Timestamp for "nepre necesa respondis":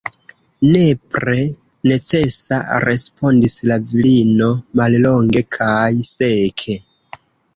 0.67-3.57